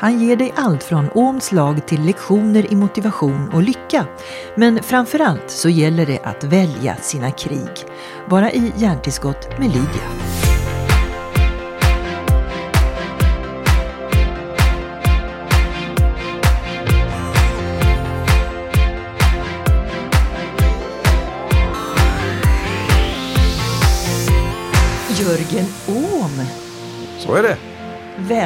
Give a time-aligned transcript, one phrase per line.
[0.00, 4.06] Han ger dig allt från Ohms lag till lektioner i motivation och lycka.
[4.54, 7.70] Men framförallt så gäller det att välja sina krig.
[8.30, 10.47] Bara i Hjärntillskott med Lydia.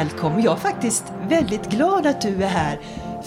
[0.03, 0.41] Välkommen.
[0.41, 2.79] Jag är faktiskt väldigt glad att du är här.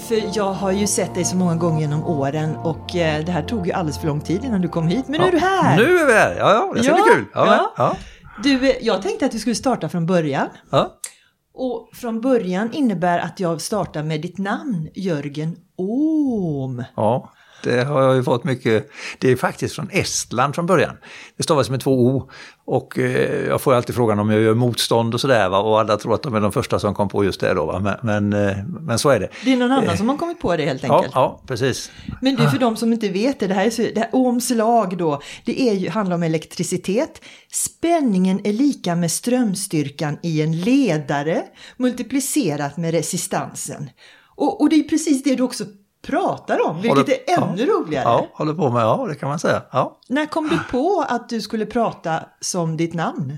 [0.08, 3.42] För jag har ju sett dig så många gånger genom åren och eh, det här
[3.42, 5.08] tog ju alldeles för lång tid innan du kom hit.
[5.08, 5.76] Men nu är du här!
[5.76, 6.36] Nu är vi här!
[6.38, 7.24] Ja, ja det ska Ja, bli kul.
[7.34, 7.72] Ja, ja.
[7.76, 7.96] ja.
[8.42, 10.48] Du, eh, jag tänkte att vi skulle starta från början.
[10.70, 10.92] Ja.
[11.54, 16.84] Och från början innebär att jag startar med ditt namn, Jörgen Ohm.
[16.96, 17.32] ja,
[17.62, 18.91] det har jag ju fått mycket.
[19.19, 20.97] Det är faktiskt från Estland från början.
[21.37, 22.30] Det stavas med två O.
[22.64, 25.48] Och eh, jag får alltid frågan om jag gör motstånd och sådär.
[25.48, 27.66] va, Och alla tror att de är de första som kom på just det då.
[27.66, 27.78] Va?
[27.80, 27.97] Men,
[28.30, 29.28] men, eh, men så är det.
[29.45, 31.14] Det är någon annan som har kommit på det helt Ja, enkelt.
[31.14, 31.91] ja, precis.
[32.22, 34.50] Men du, för de som inte vet det, det här, är så, det här Ohms
[34.50, 37.20] lag då, det är ju, handlar om elektricitet.
[37.52, 41.42] Spänningen är lika med strömstyrkan i en ledare
[41.77, 43.91] multiplicerat med resistansen.
[44.36, 45.64] Och, och det är precis det du också
[46.06, 48.05] pratar om, vilket Håller- är ännu ja, roligare.
[48.05, 49.62] Ja, håller på med, ja det kan man säga.
[49.72, 50.00] Ja.
[50.08, 53.36] När kom du på att du skulle prata som ditt namn?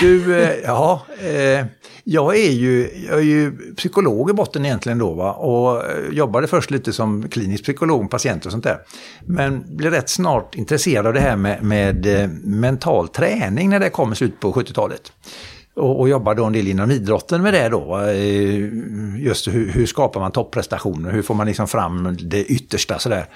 [0.00, 1.66] Du, eh, ja, eh,
[2.04, 5.32] jag är ju, jag är ju psykolog i botten egentligen då va?
[5.32, 8.78] och eh, jobbade först lite som klinisk psykolog med patienter och sånt där.
[9.26, 13.90] Men blev rätt snart intresserad av det här med, med eh, mental träning när det
[13.90, 15.12] kom i slutet på 70-talet.
[15.78, 17.98] Och, och jobbade då en del inom idrotten med det då.
[17.98, 23.26] Eh, just hur, hur skapar man topprestationer, hur får man liksom fram det yttersta sådär.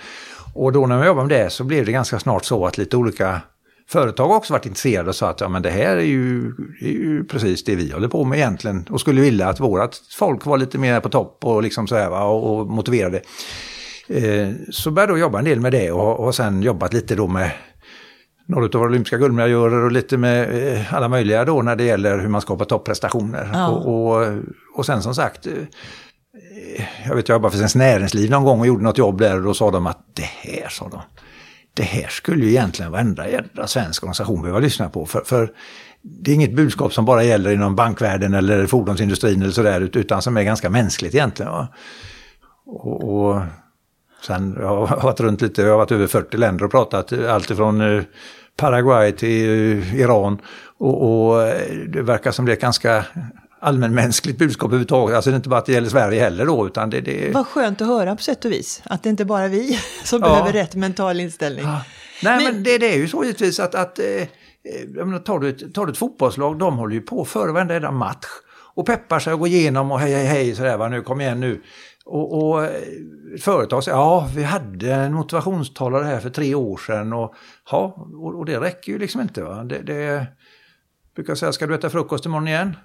[0.54, 2.96] Och då när jag jobbade med det så blev det ganska snart så att lite
[2.96, 3.40] olika
[3.88, 6.86] företag har också varit intresserade och sa att ja, men det här är ju, är
[6.86, 10.58] ju precis det vi håller på med egentligen och skulle vilja att vårat folk var
[10.58, 13.20] lite mer på topp och liksom så här va, och, och motiverade.
[14.08, 17.14] Eh, så började jag jobba en del med det och och har sen jobbat lite
[17.14, 17.50] då med
[18.46, 22.18] några av våra olympiska guldmedaljörer och lite med eh, alla möjliga då när det gäller
[22.18, 23.50] hur man skapar topprestationer.
[23.52, 23.68] Ja.
[23.68, 24.38] Och, och,
[24.74, 25.52] och sen som sagt, eh,
[27.06, 29.42] jag vet jag jobbade för Svenskt Näringsliv någon gång och gjorde något jobb där och
[29.42, 31.00] då sa de att det här, sa de,
[31.74, 35.06] det här skulle ju egentligen varenda jädra svensk organisation behöva lyssna på.
[35.06, 35.52] För, för
[36.02, 40.36] det är inget budskap som bara gäller inom bankvärlden eller fordonsindustrin eller sådär, utan som
[40.36, 41.52] är ganska mänskligt egentligen.
[41.52, 41.66] Och,
[43.14, 43.40] och
[44.26, 47.50] sen, jag har varit runt lite, jag har varit över 40 länder och pratat, allt
[47.50, 48.02] ifrån eh,
[48.56, 49.48] Paraguay till
[49.82, 50.38] eh, Iran.
[50.78, 53.04] Och, och eh, det verkar som det är ganska
[53.60, 55.16] allmänmänskligt budskap överhuvudtaget.
[55.16, 57.46] Alltså det är inte bara att det gäller Sverige heller då, utan det, det Vad
[57.46, 60.28] skönt att höra på sätt och vis, att det inte bara är vi som Ja.
[60.28, 61.64] behöver rätt mental inställning.
[61.64, 61.82] Nej,
[62.22, 63.98] Men- men, det, det är ju så givetvis att, att
[64.96, 67.90] jag menar, tar, du ett, tar du ett fotbollslag, de håller ju på före varenda
[67.90, 68.26] match
[68.74, 71.40] och peppar sig och går igenom och hej, hej, hej, sådär, va, nu kom igen
[71.40, 71.62] nu.
[72.04, 72.70] Och, och eh,
[73.40, 77.34] företag säger, ja, vi hade en motivationstalare här för tre år sedan och,
[77.70, 79.42] ja, och, och det räcker ju liksom inte.
[79.42, 79.64] Va?
[79.64, 80.26] Det, det
[81.14, 82.76] brukar säga, ska du äta frukost imorgon igen?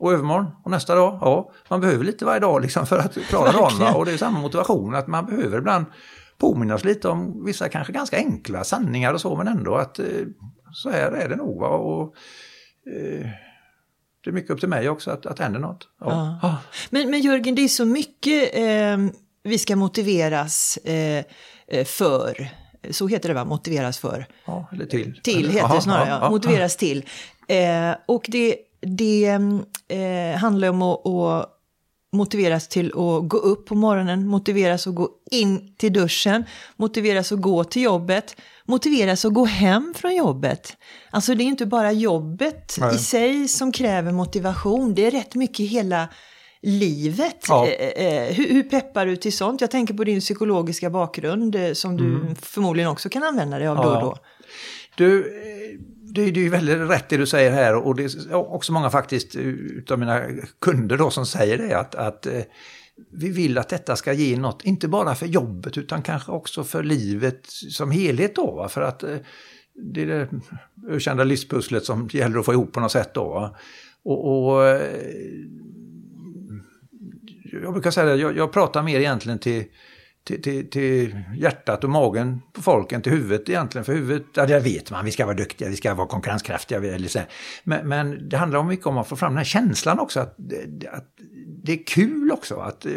[0.00, 1.18] Och övermorgon och nästa dag?
[1.20, 3.78] Ja, man behöver lite varje dag liksom för att klara dagen.
[3.80, 3.94] Va?
[3.94, 5.86] Och det är samma motivation, att man behöver ibland
[6.38, 10.06] påminnas lite om vissa kanske ganska enkla sanningar och så, men ändå att eh,
[10.72, 11.60] så här är det nog.
[11.60, 11.68] Va?
[11.68, 12.14] Och,
[12.96, 13.26] eh,
[14.28, 15.88] det är mycket upp till mig också att, att det händer något.
[16.00, 16.38] Ja.
[16.42, 16.56] Ja.
[16.90, 18.98] Men, men Jörgen, det är så mycket eh,
[19.42, 21.24] vi ska motiveras eh,
[21.68, 22.48] eh, för.
[22.90, 23.44] Så heter det va?
[23.44, 24.26] Motiveras för.
[24.44, 25.20] Ja, eller till.
[25.22, 26.30] Till Eller- heter ja, det snarare, ja, ja.
[26.30, 27.04] Motiveras till.
[27.48, 29.26] Eh, och det, det
[29.88, 31.50] eh, handlar om att, att
[32.12, 36.44] motiveras till att gå upp på morgonen, motiveras att gå in till duschen,
[36.76, 38.36] motiveras att gå till jobbet,
[38.68, 40.76] motiveras att gå hem från jobbet.
[41.10, 42.94] Alltså det är inte bara jobbet Nej.
[42.94, 46.08] i sig som kräver motivation, det är rätt mycket hela
[46.62, 47.44] livet.
[47.48, 47.66] Ja.
[47.66, 49.60] Eh, eh, hur, hur peppar du till sånt?
[49.60, 53.76] Jag tänker på din psykologiska bakgrund eh, som du förmodligen också kan använda dig av
[53.76, 54.00] då och Mm.
[54.00, 54.14] Ja.
[54.14, 54.18] då.
[54.96, 55.80] Du, eh,
[56.14, 59.36] det, är ju väldigt rätt det du säger här och det är också många faktiskt
[59.36, 60.22] utav mina
[60.60, 62.42] kunder då som säger det att, att eh,
[63.10, 66.82] vi vill att detta ska ge något, inte bara för jobbet utan kanske också för
[66.82, 68.50] livet som helhet då.
[68.50, 68.68] Va?
[68.68, 69.16] För att eh,
[69.74, 70.28] det är det
[70.88, 73.28] ökända livspusslet som gäller att få ihop på något sätt då.
[73.28, 73.56] Va?
[74.04, 74.90] Och, och eh,
[77.52, 79.64] jag brukar säga det, jag, jag pratar mer egentligen till,
[80.24, 83.84] till, till, till hjärtat och magen på folk än till huvudet egentligen.
[83.84, 86.78] För huvudet, ja det vet man, vi ska vara duktiga, vi ska vara konkurrenskraftiga.
[86.94, 87.20] Eller så.
[87.64, 90.88] Men, men det handlar mycket om att få fram den här känslan också, att, det-
[90.92, 91.08] att
[91.64, 92.54] det är kul också.
[92.56, 92.92] Att, eh,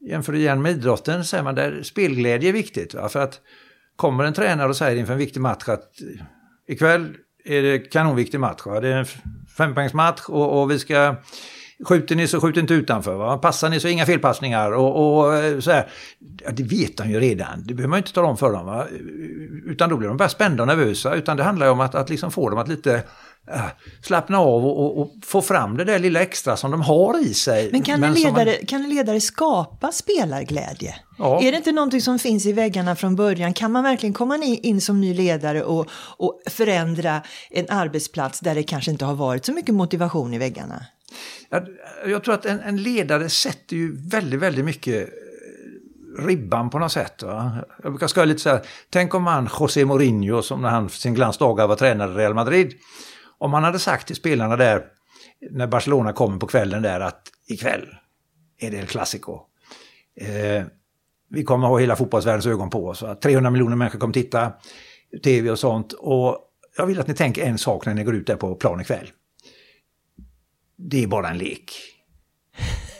[0.00, 2.94] jämför igen med idrotten, säger man där spelglädje är viktigt.
[2.94, 3.08] Va?
[3.08, 3.40] För att
[3.96, 6.24] kommer en tränare och säger inför en viktig match att eh,
[6.74, 8.60] ikväll är det kanonviktig match.
[8.66, 8.80] Va?
[8.80, 9.06] Det är en
[9.56, 11.16] fempoängsmatch och, och vi ska
[11.84, 13.14] Skjuter ni så skjut inte utanför.
[13.14, 13.38] Va?
[13.38, 14.72] Passar ni så inga felpassningar.
[14.72, 15.88] Och, och eh, så här.
[16.44, 17.64] Ja, det vet de ju redan.
[17.66, 18.66] Det behöver man inte tala om för dem.
[18.66, 18.86] Va?
[19.66, 21.14] Utan då blir de bara spända och nervösa.
[21.14, 23.02] Utan det handlar ju om att, att liksom få dem att lite
[23.50, 23.60] äh,
[24.02, 27.34] slappna av och, och, och, få fram det där lilla extra som de har i
[27.34, 27.68] sig.
[27.72, 28.66] Men kan, men en, ledare, man...
[28.66, 30.94] kan en ledare skapa spelarglädje?
[31.18, 31.42] Ja.
[31.42, 33.54] Är det inte någonting som finns i väggarna från början?
[33.54, 35.86] Kan man verkligen komma in som ny ledare och,
[36.16, 40.86] och förändra en arbetsplats där det kanske inte har varit så mycket motivation i väggarna?
[41.48, 41.68] Jag,
[42.06, 46.92] jag tror att en, en, ledare sätter ju väldigt, väldigt mycket eh, ribban på något
[46.92, 47.22] sätt.
[47.22, 47.56] Va?
[47.82, 48.60] Jag brukar skoja lite så här,
[48.90, 52.34] tänk om man José Mourinho som när han sin sin glansdagar var tränare i Real
[52.34, 52.72] Madrid.
[53.38, 54.84] Om han hade sagt till spelarna där
[55.50, 57.88] när Barcelona kommer på kvällen där att ikväll
[58.58, 59.40] är det El Clasico.
[60.20, 60.64] Eh,
[61.30, 63.04] vi kommer ha hela fotbollsvärldens ögon på oss.
[63.22, 64.52] 300 miljoner människor kommer titta,
[65.24, 65.92] tv och sånt.
[65.92, 66.38] Och
[66.76, 69.10] jag vill att ni tänker en sak när ni går ut där på plan ikväll
[70.90, 71.72] det är bara en lek.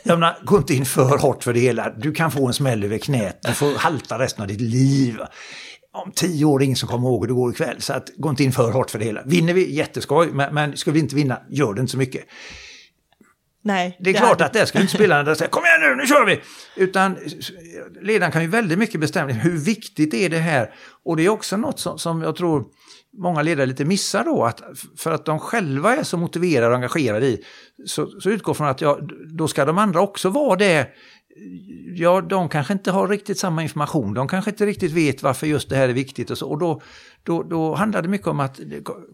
[0.03, 1.89] Jag menar, gå inte in för hårt för det hela.
[1.89, 5.19] Du kan få en smäll över knät, du får halta resten av ditt liv.
[5.91, 7.81] Om tio år är det ingen som kommer ihåg hur det går ikväll.
[7.81, 9.23] Så att, gå inte in för hårt för det hela.
[9.25, 12.25] Vinner vi, jätteskoj, men, men ska vi inte vinna, gör det inte så mycket.
[13.65, 14.45] Nej, det är det klart hade...
[14.45, 16.41] att det ska inte spelarna säga kom igen nu, nu kör vi!
[16.75, 17.17] Utan
[18.01, 20.73] ledaren kan ju väldigt mycket bestämma hur viktigt är det här.
[21.05, 22.65] Och det är också något som, som jag tror
[23.17, 24.61] många ledare lite missar då, att
[24.97, 27.43] för att de själva är så motiverade och engagerade i,
[27.85, 28.99] så, så utgår från att ja,
[29.37, 30.87] då ska de andra också vara det
[31.95, 34.13] ja, de kanske inte har riktigt samma information.
[34.13, 36.49] De kanske inte riktigt vet varför just det här är viktigt och så.
[36.49, 36.81] Och då,
[37.25, 38.59] då, då handlar det mycket om att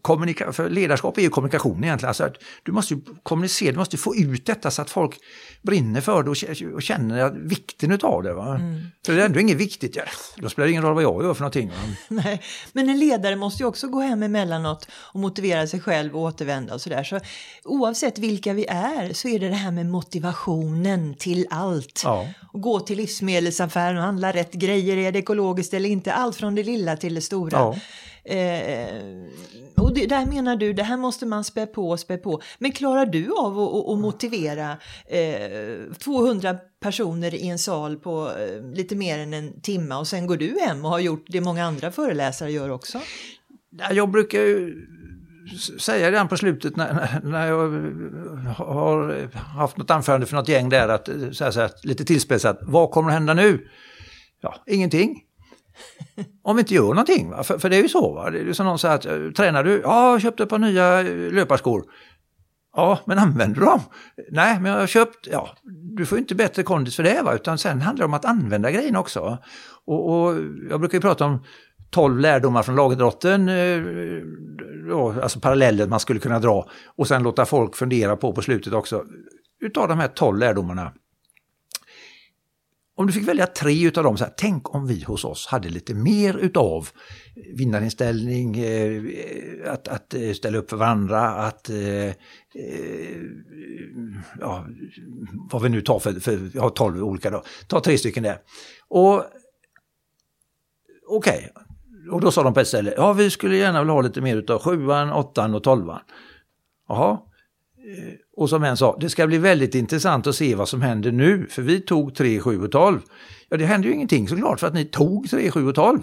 [0.01, 2.07] kommunika för ledarskap är ju kommunikation egentligen.
[2.07, 5.17] Alltså att du måste ju kommunicera, du måste få ut detta så att folk
[5.61, 6.29] brinner för det
[6.73, 8.33] och känner vikten utav det.
[8.33, 8.55] Va?
[8.55, 8.81] Mm.
[9.05, 10.03] För det är ändå inget viktigt, ja,
[10.35, 11.71] då spelar det ingen roll vad jag gör för någonting.
[12.07, 12.41] Nej,
[12.73, 16.73] men en ledare måste ju också gå hem emellanåt och motivera sig själv och återvända
[16.73, 17.03] och sådär.
[17.03, 17.19] Så
[17.63, 22.01] oavsett vilka vi är så är det det här med motivationen till allt.
[22.03, 22.27] Ja.
[22.53, 26.13] Och gå till livsmedelsaffären och handla rätt grejer, är det ekologiskt eller inte?
[26.13, 27.57] Allt från det lilla till det stora.
[27.57, 27.75] Ja.
[28.23, 29.01] Eh,
[29.77, 32.41] och det, där menar du, det här måste man spä på och spä på.
[32.59, 34.77] Men klarar du av att, att motivera
[35.07, 40.27] eh, 200 personer i en sal på eh, lite mer än en timme och sen
[40.27, 42.99] går du hem och har gjort det många andra föreläsare gör också?
[43.91, 44.85] Jag brukar ju
[45.79, 47.69] säga redan på slutet när, när jag
[48.53, 52.59] har haft något anförande för något gäng där, att, så här, så här, lite tillspetsat,
[52.61, 53.67] vad kommer att hända nu?
[54.41, 55.23] Ja, ingenting.
[56.43, 57.29] Om vi inte gör någonting.
[57.29, 57.43] Va?
[57.43, 58.13] För, för det är ju så.
[58.13, 58.29] Va?
[58.29, 59.81] Det är som någon säger att, eh, tränar du?
[59.83, 61.83] Ja, jag köpte ett par nya eh, löparskor.
[62.75, 63.79] Ja, men använder du dem?
[64.31, 65.49] Nej, men jag har köpt, ja,
[65.97, 68.71] du får inte bättre kondis för det va, utan sen handlar det om att använda
[68.71, 69.37] grejerna också.
[69.85, 70.35] Och, och
[70.69, 71.43] jag brukar ju prata om
[71.89, 73.83] 12 lärdomar från lagidrotten, eh,
[75.23, 79.03] alltså paralleller man skulle kunna dra och sen låta folk fundera på på slutet också.
[79.61, 80.91] Utav de här 12 lärdomarna.
[82.99, 85.69] Om du fick välja tre utav dem, så här, tänk om vi hos oss hade
[85.69, 86.89] lite mer utav
[87.57, 89.03] vinnarinställning, eh,
[89.67, 92.13] att, att eh, ställa upp för varandra, att eh, eh,
[94.39, 94.67] ja,
[95.51, 98.37] vad vi nu tar för, för jag har 12 olika då, ta tre stycken där.
[98.87, 99.23] Och
[101.07, 101.63] okej, okay
[102.11, 104.37] och då sa de på ett ställe, ja vi skulle gärna vilja ha lite mer
[104.37, 106.01] utav sjuan, åttan och tolvan.
[106.87, 107.19] Jaha.
[108.39, 111.47] Och som en sa, det ska bli väldigt intressant att se vad som händer nu,
[111.49, 112.99] för vi tog 3, 7 och 12.
[113.49, 115.99] Ja, det hände ju ingenting såklart för att ni tog 3, 7 och 12.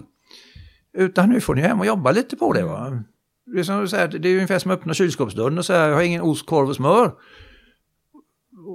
[0.99, 2.65] Utan nu får ni hem och jobba lite på det.
[2.65, 3.03] Va?
[3.47, 5.95] Det är, som du säger, det är ungefär som att öppna kylskåpsdörren och säga, jag
[5.95, 7.13] har ingen ost, korv och smör.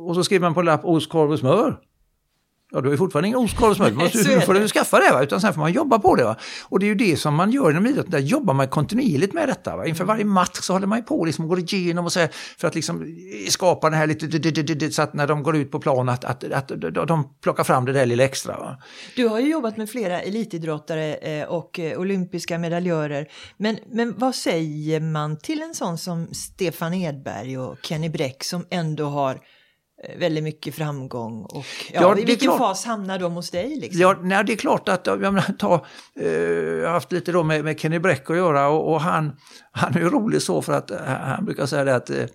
[0.07, 1.79] Och så skriver man på en lapp ost, korv och smör.
[2.73, 5.23] Ja, du har ju fortfarande ingen ostkorv Du måste, får du skaffa det, va?
[5.23, 6.23] utan sen får man jobba på det.
[6.23, 6.35] Va?
[6.63, 9.47] Och det är ju det som man gör inom idrotten, där jobbar man kontinuerligt med
[9.47, 9.75] detta.
[9.75, 9.85] Va?
[9.85, 12.29] Inför varje match så håller man ju på liksom, och går igenom och så här,
[12.57, 13.15] för att liksom
[13.49, 16.71] skapa det här lite, så att när de går ut på plan att, att, att,
[16.71, 18.57] att de plockar fram det där lilla extra.
[18.57, 18.77] Va?
[19.15, 23.27] Du har ju jobbat med flera elitidrottare eh, och eh, olympiska medaljörer.
[23.57, 28.65] Men, men vad säger man till en sån som Stefan Edberg och Kenny Bräck som
[28.69, 29.39] ändå har Eh,
[30.17, 31.43] väldigt mycket framgång.
[31.43, 33.75] Och, ja, ja, I vilken klart, fas hamnar de hos dig?
[33.75, 34.01] Liksom?
[34.01, 35.85] Ja, nej, det är klart att jag, menar, ta,
[36.19, 39.31] eh, jag har haft lite då med, med Kenny Bräck att göra och, och, han,
[39.71, 42.27] han är ju rolig så för att eh, han brukar säga det att eh, eh,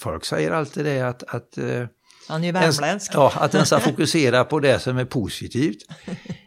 [0.00, 1.84] folk säger alltid det att, att eh,
[2.28, 3.12] han är värmländsk.
[3.14, 5.78] Ja, att ens fokusera på det som är positivt.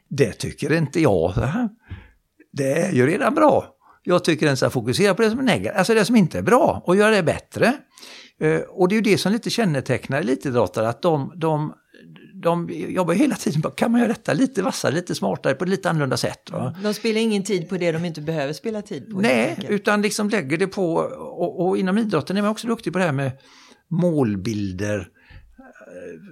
[0.10, 1.34] Det tycker inte jag.
[2.54, 3.66] Det är ju redan bra.
[4.04, 6.42] Jag tycker ens att fokusera på det som är negativt, alltså det som inte är
[6.42, 7.74] bra och göra det bättre.
[8.42, 11.74] Eh, och det är ju det som lite kännetecknar elitidrottare, att de, de,
[12.44, 15.70] de jobbar hela tiden på, kan man göra detta lite vassare, lite smartare, på ett
[15.70, 16.50] lite annorlunda sätt?
[16.52, 16.76] Va?
[16.84, 19.22] De spelar ingen tid på det de inte behöver spela tid på.
[19.22, 23.00] Nej, utan liksom lägger det på, och, och, inom idrotten är man också duktig på
[23.00, 23.32] det här med
[23.90, 25.08] målbilder.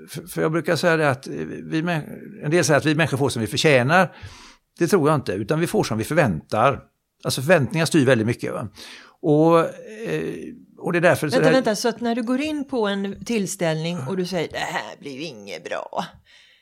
[0.10, 1.80] För, för jag brukar säga det att vi,
[2.44, 4.16] en del säger att vi människor får som vi förtjänar.
[4.80, 6.80] Det tror jag inte, utan vi får som vi förväntar.
[7.24, 8.54] Alltså förväntningar styr väldigt mycket.
[8.54, 8.68] Va?
[9.22, 10.24] Och, eh,
[10.80, 11.28] och det är därför...
[11.28, 11.54] Vänta, här...
[11.54, 15.00] vänta, så att när du går in på en tillställning och du säger det här
[15.00, 16.06] blir inget bra.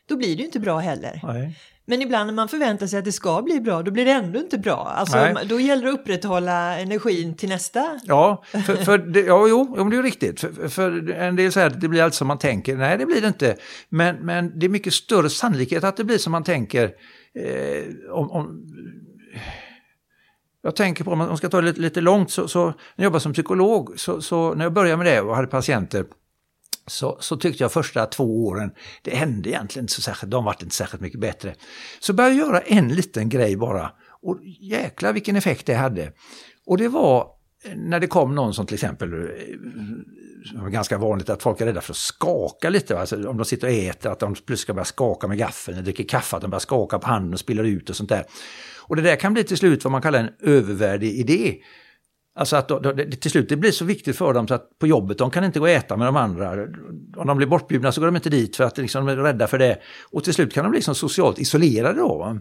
[0.10, 1.22] Då blir det inte bra heller.
[1.24, 1.56] Nej.
[1.90, 4.40] Men ibland när man förväntar sig att det ska bli bra, då blir det ändå
[4.40, 4.94] inte bra.
[4.96, 8.00] Alltså, då gäller det att upprätthålla energin till nästa.
[8.04, 10.40] Ja, för, för det, ja jo, jo, det är riktigt.
[10.40, 12.76] För, för en del säger att det blir allt som man tänker.
[12.76, 13.56] Nej, det blir det inte.
[13.90, 16.92] Men, men det är mycket större sannolikhet att det blir som man tänker.
[17.36, 18.66] Eh, om, om
[20.68, 23.04] jag tänker på, om man ska ta det lite, lite långt, så, så, när jag
[23.04, 26.06] jobbade som psykolog, så, så, när jag började med det och hade patienter,
[26.88, 28.72] så, så tyckte jag första två åren,
[29.02, 31.56] det hände egentligen inte så särskilt, de vart inte särskilt mycket bättre.
[32.00, 36.12] Så började jag göra en liten grej bara, och jäklar vilken effekt det hade.
[36.66, 37.28] Och det var
[37.76, 39.20] när det kom någon som till exempel, eh,
[40.52, 43.00] som var ganska vanligt att folk är rädda för att skaka lite.
[43.00, 45.86] Alltså, om de sitter och äter, att de plötsligt ska börja skaka med gaffeln, eller
[45.86, 48.26] dricker kaffe, att de börjar skaka på handen och spiller ut och sånt där.
[48.88, 51.56] Och det där kan bli till slut vad man kallar en övervärdig idé.
[52.36, 54.80] Alltså att då, då, det, till slut det blir så viktigt för dem så att
[54.80, 56.52] på jobbet de kan inte gå och äta med de andra.
[57.18, 59.48] Om de blir bortbjudna så går de inte dit för att liksom, de är rädda
[59.48, 59.78] för det.
[60.12, 62.40] Och till slut kan de bli liksom socialt isolerade då.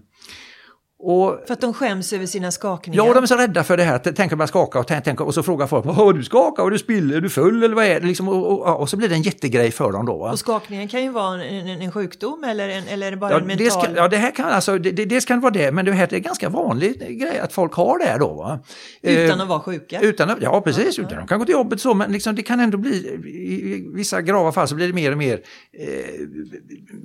[0.98, 3.06] Och, för att de skäms över sina skakningar?
[3.06, 3.98] Ja, de är så rädda för det här.
[3.98, 6.62] Tänk att börja skaka och, tänk, och så frågar folk Har du skakat?
[6.62, 7.20] Har du spiller?
[7.20, 7.62] Du full?
[7.62, 8.06] Eller vad är det?
[8.06, 10.18] Liksom, och, och, och, så blir det en jättegrej för dem då.
[10.18, 10.32] Va?
[10.32, 13.46] Och skakningen kan ju vara en, en, en sjukdom eller, en, eller bara ja, en
[13.46, 13.70] mental...
[13.70, 16.14] Ska, ja, det här kan, alltså, det, det, det vara det, men det här är
[16.14, 18.34] en ganska vanlig grej att folk har det då.
[18.34, 18.60] Va?
[19.02, 20.00] Utan eh, att vara sjuka?
[20.00, 20.98] Utan att, ja, precis.
[20.98, 23.88] Ja, utan, de kan gå till jobbet så, men liksom, det kan ändå bli, i
[23.94, 25.40] vissa grava fall så blir det mer och mer
[25.78, 25.88] eh,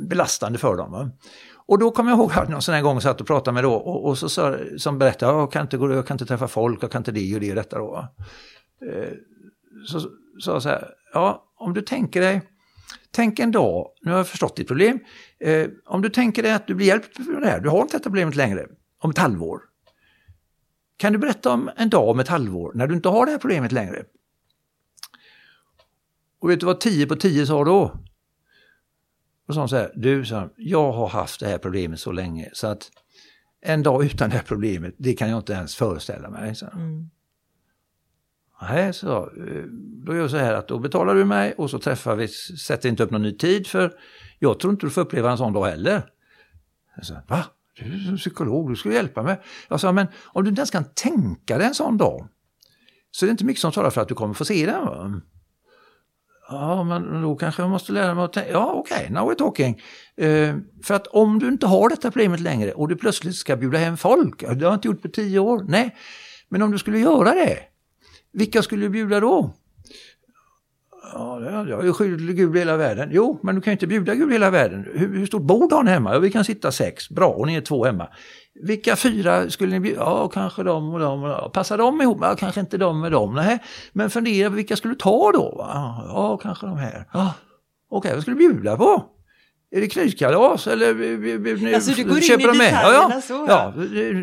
[0.09, 0.91] belastande för dem.
[0.91, 1.09] Va?
[1.71, 3.73] Och då kommer jag ihåg att någon sån här gång satt och pratade med då
[3.73, 6.83] och, och så sa, som berättade, jag kan, inte gå, jag kan inte träffa folk,
[6.83, 8.07] jag kan inte det och det och detta då.
[8.85, 9.13] Eh,
[9.85, 9.99] så
[10.39, 12.41] sa jag så här, ja om du tänker dig,
[13.11, 14.99] tänk en dag, nu har jag förstått ditt problem,
[15.39, 17.97] eh, om du tänker dig att du blir hjälpt med det här, du har inte
[17.97, 18.67] detta problemet längre,
[18.99, 19.61] om ett halvår.
[20.97, 23.39] Kan du berätta om en dag om ett halvår när du inte har det här
[23.39, 24.03] problemet längre?
[26.41, 27.99] Och vet du vad 10 på 10 sa då?
[29.47, 32.67] Och sa så här, du, sa jag har haft det här problemet så länge så
[32.67, 32.91] att
[33.61, 36.55] en dag utan det här problemet, det kan jag inte ens föreställa mig.
[36.55, 36.65] Så.
[36.65, 37.09] Mm.
[38.61, 39.63] Nej, så eh,
[40.05, 42.89] då gör jag så här att då betalar du mig och så träffar vi, sätter
[42.89, 43.93] inte upp någon ny tid för
[44.39, 46.05] jag tror inte du får uppleva en sån dag heller.
[46.95, 47.45] Jag sa, va?
[47.75, 49.41] Du är psykolog, du ska hjälpa mig.
[49.69, 52.27] Jag sa, men om du inte ens kan tänka dig en sån dag
[53.11, 55.21] så är det inte mycket som talar för att du kommer få se den.
[56.51, 58.51] Ja, men då kanske jag måste lära mig att tänka.
[58.51, 59.81] Ja, okej, okay, now we're talking.
[60.21, 63.77] Uh, för att om du inte har detta problemet längre och du plötsligt ska bjuda
[63.77, 65.95] hem folk, det har jag inte gjort på tio år, nej.
[66.49, 67.57] Men om du skulle göra det,
[68.33, 69.53] vilka skulle du bjuda då?
[71.13, 73.09] Ja, jag är skyldig Gud hela världen.
[73.11, 74.87] Jo, men du kan ju inte bjuda Gud hela världen.
[74.93, 76.13] Hur, hur stort bord har ni hemma?
[76.13, 77.09] Ja, vi kan sitta sex.
[77.09, 78.07] Bra, och ni är två hemma.
[78.53, 79.99] Vilka fyra skulle ni bjuda?
[79.99, 81.23] Ja, kanske de och de.
[81.23, 81.51] Och de.
[81.51, 82.17] Passar de ihop?
[82.21, 83.35] Ja, kanske inte de med dem.
[83.35, 83.59] Nej.
[83.93, 85.55] Men fundera, vilka skulle du ta då?
[86.07, 87.07] Ja, kanske de här.
[87.13, 87.33] Ja.
[87.89, 89.05] Okej, okay, vad skulle du bjuda på?
[89.75, 90.87] Är det knytkalas eller
[91.75, 92.73] alltså, du går köper in i de med?
[92.83, 93.45] Ja, ja, så.
[93.47, 93.73] Ja,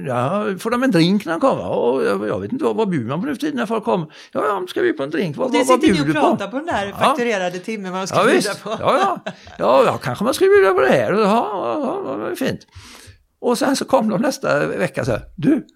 [0.07, 1.67] ja, får de en drink när de kommer?
[1.69, 3.85] Och jag, jag vet inte vad, vad bjuder man på nu för tiden när folk
[3.85, 4.07] kommer?
[4.33, 5.37] Ja, ja, ska vi på en drink?
[5.37, 6.13] Vad, det vad, vad bjuder du på?
[6.13, 8.71] Det sitter ni och pratar på den där fakturerade timmen man ska ja, bjuda på.
[8.71, 9.33] Ja, ja.
[9.59, 11.13] ja, ja, kanske man ska bjuda på det här.
[11.13, 12.67] Ja, ja, ja, fint.
[13.41, 15.67] Och sen så kom de nästa vecka så här, du,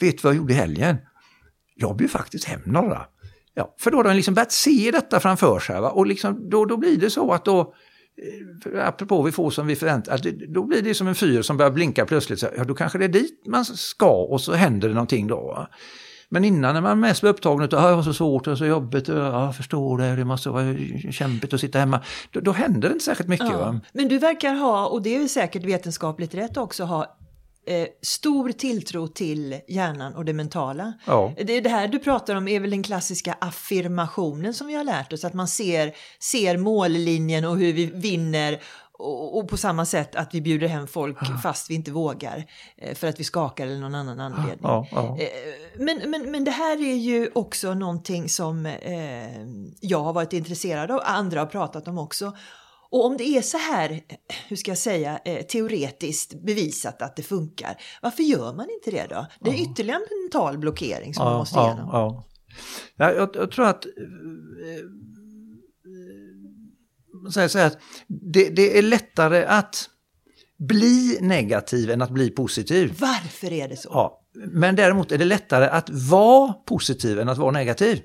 [0.00, 0.96] vet du vad jag gjorde i helgen?
[1.74, 3.06] Jag bjöd faktiskt hem några.
[3.54, 5.80] Ja, för då har de liksom börjat se detta framför sig.
[5.80, 5.90] Va?
[5.90, 7.74] Och liksom, då, då blir det så att då,
[8.72, 10.20] eh, apropå vi får som vi förväntar
[10.54, 12.40] då blir det som en fyr som börjar blinka plötsligt.
[12.40, 15.46] Så, ja, då kanske det är dit man ska och så händer det någonting då.
[15.46, 15.68] Va?
[16.32, 19.08] Men innan när man mest var upptagen av att har så svårt och så jobbigt
[19.08, 20.74] och jag förstår det, det måste vara
[21.10, 22.00] kämpigt att sitta hemma.
[22.30, 23.48] Då, då händer det inte särskilt mycket.
[23.50, 23.58] Ja.
[23.58, 23.80] Va?
[23.92, 27.16] Men du verkar ha, och det är säkert vetenskapligt rätt också, ha
[27.66, 30.92] Eh, stor tilltro till hjärnan och det mentala.
[31.06, 31.32] Ja.
[31.36, 35.12] Det, det här du pratar om är väl den klassiska affirmationen som vi har lärt
[35.12, 38.60] oss, att man ser, ser mållinjen och hur vi vinner
[39.02, 41.38] och, och, på samma sätt att vi bjuder hem folk ja.
[41.42, 42.44] fast vi inte vågar
[42.76, 44.58] eh, för att vi skakar eller någon annan anledning.
[44.62, 45.18] Ja, ja.
[45.18, 45.28] Eh,
[45.78, 49.46] men, men, men det här är ju också någonting som eh,
[49.80, 52.36] jag har varit intresserad av, andra har pratat om också.
[52.90, 54.00] Och om det är så här,
[54.48, 55.18] hur ska jag säga,
[55.48, 59.26] teoretiskt bevisat att det funkar, varför gör man inte det då?
[59.40, 61.88] Det är ytterligare en mental blockering som man måste igenom.
[61.92, 62.24] Ja,
[62.96, 63.86] jag, jag, tror att
[67.30, 69.88] säga här att det, det är lättare att
[70.58, 72.94] bli negativ än att bli positiv.
[72.98, 73.88] Varför är det så?
[73.92, 78.00] Ja, men däremot är det lättare att vara positiv än att vara negativ.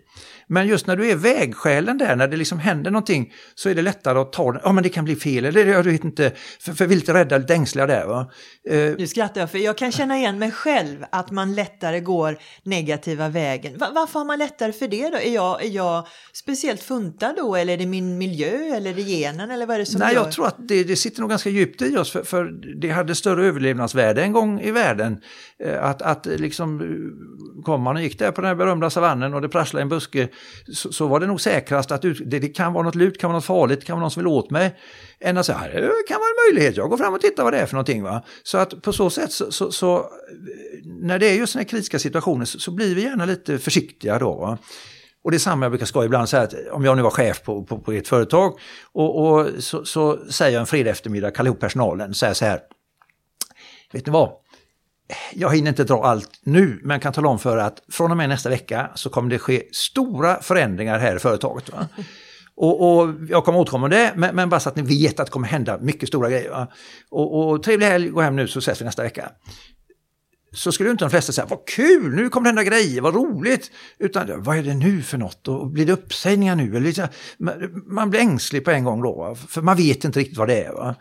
[0.49, 3.81] Men just när du är vägskälen där, när det liksom händer någonting, så är det
[3.81, 4.61] lättare att ta den.
[4.63, 7.13] Ja, men det kan bli fel, eller jag vet inte, för, för vi är lite
[7.13, 8.05] rädda, lite ängsliga där.
[8.05, 8.31] Va?
[8.69, 12.37] Eh, nu skrattar jag, för jag kan känna igen mig själv, att man lättare går
[12.63, 13.77] negativa vägen.
[13.77, 15.17] Va varför har man lättare för det då?
[15.17, 19.01] Är jag, är jag speciellt funtad då, eller är det min miljö, eller är det
[19.01, 20.23] genen, eller vad är det som Nej, gör?
[20.23, 22.45] jag tror att det, det sitter nog ganska djupt i oss, för, för
[22.81, 25.21] det hade större överlevnadsvärde en gång i världen.
[25.63, 26.81] Eh, att, att liksom,
[27.65, 30.29] kom man och gick där på den här berömda savannen och det prasslade en buske
[30.73, 33.29] så, så, var det nog säkrast att ut, det, det, kan vara något lut, kan
[33.29, 34.75] vara något farligt, kan vara någon som vill åt mig.
[35.19, 37.59] Än att säga, det kan vara en möjlighet, jag går fram och tittar vad det
[37.59, 38.03] är för någonting.
[38.03, 38.23] Va?
[38.43, 40.09] Så att på så sätt, så, så, så
[40.85, 44.19] när det är just sådana här kritiska situationer så, så, blir vi gärna lite försiktiga
[44.19, 44.35] då.
[44.35, 44.57] Va?
[45.23, 47.43] Och det är samma jag brukar skoja ibland, så att om jag nu var chef
[47.43, 48.59] på, på, på ett företag
[48.93, 52.59] och, och så, så, säger jag en fredag eftermiddag, kallar ihop personalen, säger så här,
[53.93, 54.31] vet ni vad?
[55.33, 58.29] Jag hinner inte dra allt nu, men kan tala om för att från och med
[58.29, 61.69] nästa vecka så kommer det ske stora förändringar här i företaget.
[61.69, 61.87] Va?
[62.59, 65.25] Och, och, jag kommer återkomma om det, men, men, bara så att ni vet att
[65.25, 66.49] det kommer hända mycket stora grejer.
[66.49, 66.67] Va?
[67.09, 69.31] Och, och trevlig helg, gå hem nu så ses vi nästa vecka.
[70.51, 73.71] Så skulle inte de flesta säga, vad kul, nu kommer det hända grejer, vad roligt.
[73.99, 75.47] Utan, vad är det nu för något?
[75.47, 76.77] Och blir det uppsägningar nu?
[76.77, 77.09] Eller,
[77.93, 79.35] man blir ängslig på en gång då, va?
[79.35, 80.73] för man vet inte riktigt vad det är.
[80.73, 80.95] Va?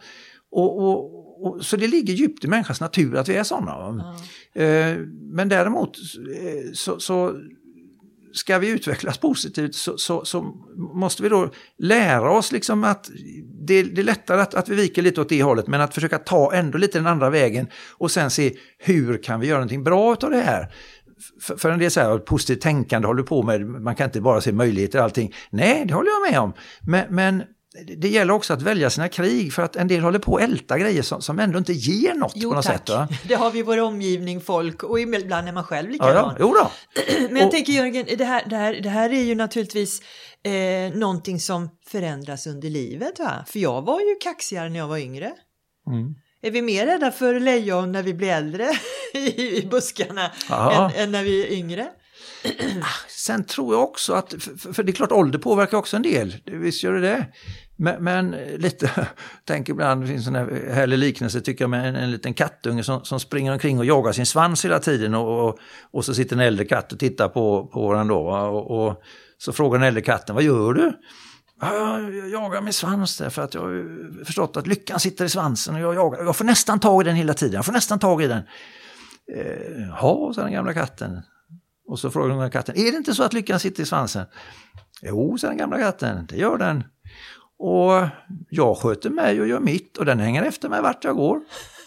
[0.50, 4.04] Och, och, och, så det ligger djupt i människans natur att vi är sådana.
[4.54, 5.10] Mm.
[5.32, 5.98] men däremot
[6.40, 7.36] eh, så, så,
[8.36, 10.42] ska vi utvecklas positivt så, så, så,
[10.94, 13.10] måste vi då lära oss liksom att
[13.66, 16.18] det, det, är lättare att, att vi viker lite åt det hållet men att försöka
[16.18, 20.16] ta ändå lite den andra vägen och sen se hur kan vi göra någonting bra
[20.22, 20.74] av det här.
[21.42, 24.52] För, för en del säger positivt tänkande håller på med, man kan inte bara se
[24.52, 25.34] möjligheter och allting.
[25.50, 26.52] Nej, det håller jag med om.
[26.86, 27.42] Men, men
[27.96, 30.78] det gäller också att välja sina krig för att en del håller på att älta
[30.78, 32.76] grejer som, som ändå inte ger något jo, på något tack.
[32.76, 32.88] sätt.
[32.88, 33.08] Va?
[33.28, 36.36] Det har vi i vår omgivning, folk och ibland är man själv likadan.
[36.38, 36.70] Ja, då.
[37.30, 40.02] Men jag och, tänker Jörgen, det här, det, här, det här är ju naturligtvis
[40.42, 43.18] eh, någonting som förändras under livet.
[43.18, 43.44] Va?
[43.46, 45.32] För jag var ju kaxigare när jag var yngre.
[45.86, 46.14] Mm.
[46.42, 48.68] Är vi mer rädda för lejon när vi blir äldre
[49.14, 51.88] i buskarna än, än när vi är yngre?
[53.08, 56.36] Sen tror jag också att, för, för det är klart ålder påverkar också en del,
[56.44, 57.26] visst gör det det.
[57.76, 59.08] Men, men lite,
[59.44, 63.04] tänker ibland, det finns en härlig liknelse tycker jag med en, en liten kattunge som,
[63.04, 65.58] som springer omkring och jagar sin svans hela tiden och, och,
[65.90, 68.28] och så sitter en äldre katt och tittar på, på den då.
[68.28, 69.02] Och, och
[69.38, 70.92] så frågar den äldre katten, vad gör du?
[71.60, 75.80] Jag jagar med svans därför att jag har förstått att lyckan sitter i svansen och
[75.80, 76.24] jag jagar.
[76.24, 78.42] Jag får nästan tag i den hela tiden, jag får nästan tag i den.
[79.36, 81.22] Eh, ja, sa den gamla katten.
[81.88, 84.26] Och så frågar den gamla katten, är det inte så att lyckan sitter i svansen?
[85.02, 86.84] Jo, sa den gamla katten, det gör den.
[87.58, 88.08] Och
[88.50, 91.40] jag sköter mig och gör mitt och den hänger efter mig vart jag går.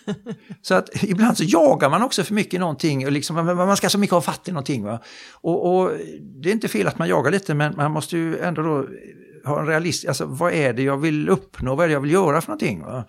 [0.62, 3.97] Så att ibland så jagar man också för mycket någonting och liksom, man ska så
[3.97, 4.84] mycket ha fatt i någonting.
[4.84, 4.99] Va?
[5.34, 8.62] Och, och, det är inte fel att man jagar lite men man måste ju ändå
[8.62, 8.88] då
[9.45, 12.12] ha en realist, alltså vad är det jag vill uppnå, vad är det jag vill
[12.12, 12.84] göra för någonting.
[12.84, 13.05] Va?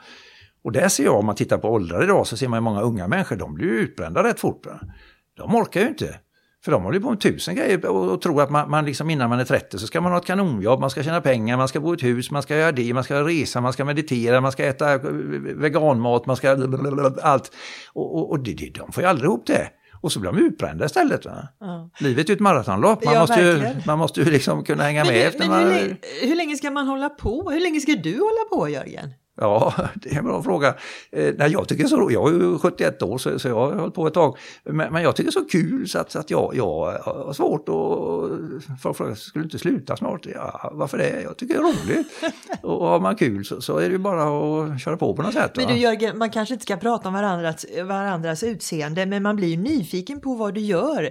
[0.65, 3.09] Och där ser jag, om man tittar på åldrar idag, så ser man många unga
[3.09, 4.67] människor, de blir utbrända rätt fort.
[4.67, 4.81] Va?
[5.37, 6.21] De orkar ju inte.
[6.65, 9.31] För de håller på med tusen grejer och, och tror att man, man liksom innan
[9.31, 11.81] man är 30 så ska man ha ett kanonjobb, man ska tjäna pengar, man ska
[11.81, 14.53] bo i ett hus, man ska göra det, man ska resa, man ska meditera, man
[14.53, 14.99] ska äta
[15.55, 16.51] veganmat, man ska
[17.23, 17.53] allt.
[17.93, 19.69] Och, och, och det, det, de får ju aldrig ihop det.
[20.03, 21.25] Och så blir de utbrända istället.
[21.25, 21.49] Va?
[21.61, 21.91] Ja.
[22.01, 25.05] Livet är ju ett maratonlopp, man, ja, måste, ju, man måste ju liksom kunna hänga
[25.05, 25.27] men med.
[25.27, 25.73] Efter men man...
[25.73, 27.51] hur, hur länge ska man hålla på?
[27.51, 29.11] Hur länge ska du hålla på Jörgen?
[29.41, 30.75] Ja, det är en bra fråga.
[31.13, 33.95] Eh, nej, jag tycker så Jag är ju 71 år så, så jag har hållit
[33.95, 34.39] på ett tag.
[34.65, 37.33] Men, men jag tycker det är så kul så att, så att jag, jag har
[37.33, 38.81] svårt att...
[38.83, 40.27] Folk frågar, skulle inte sluta snart?
[40.35, 41.23] Ja, varför det?
[41.23, 42.07] Jag tycker det är roligt.
[42.63, 45.35] och har man kul så, så är det ju bara att köra på på något
[45.35, 45.53] sätt.
[45.57, 49.49] Men du Jörgen, man kanske inte ska prata om varandras, varandras utseende men man blir
[49.49, 51.03] ju nyfiken på vad du gör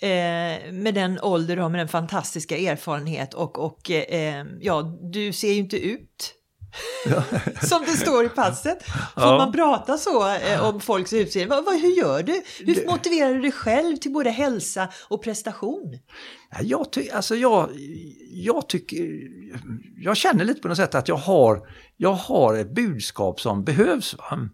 [0.00, 5.32] eh, med den ålder du har, med den fantastiska erfarenhet och, och eh, ja, du
[5.32, 6.37] ser ju inte ut
[7.62, 8.82] som det står i passet.
[9.14, 9.36] Får ja.
[9.36, 11.56] man prata så eh, om folks utseende?
[11.56, 12.42] Va, va, hur gör du?
[12.58, 12.86] Hur det...
[12.86, 15.98] motiverar du dig själv till både hälsa och prestation?
[16.60, 17.70] Jag, ty alltså jag,
[18.30, 19.20] jag, tycker,
[19.96, 24.14] jag känner lite på något sätt att jag har, jag har ett budskap som behövs.
[24.14, 24.48] Va?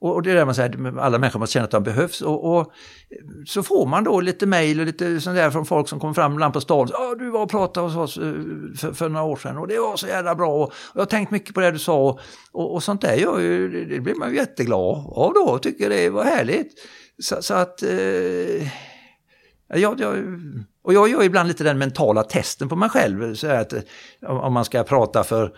[0.00, 2.20] Och, det är där man säger, alla människor måste känna att de behövs.
[2.20, 2.72] Och, och
[3.46, 6.32] så får man då lite mejl och lite sånt där från folk som kommer fram
[6.32, 6.88] ibland på stan.
[6.92, 8.32] Ja, du var och pratade hos oss eh,
[8.76, 10.64] för, för, några år sedan och det var så jävla bra.
[10.64, 12.18] Och jag har tänkt mycket på det du sa.
[12.52, 15.90] Och, och sånt där gör ju, det blir man ju jätteglad av då och tycker
[15.90, 16.72] det var härligt.
[17.22, 17.82] Så, så att...
[17.82, 18.68] Eh,
[19.68, 20.16] jag, jag,
[20.82, 23.34] och jag gör ibland lite den mentala testen på mig själv.
[23.34, 23.80] Så att, eh,
[24.22, 25.52] om man ska prata för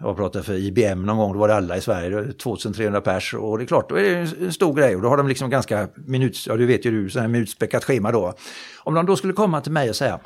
[0.00, 3.58] jag pratade för IBM någon gång, då var det alla i Sverige, 2300 pers och
[3.58, 5.88] det är klart, då är det en stor grej och då har de liksom ganska
[5.94, 8.34] minuts, ja du vet ju du, så här minutspäckat schema då.
[8.78, 10.20] Om de då skulle komma till mig och säga,